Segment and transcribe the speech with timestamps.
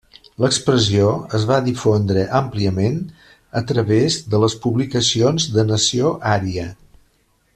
[0.43, 2.97] L'expressió es va difondre àmpliament
[3.61, 6.69] a través de les publicacions de Nació Ària.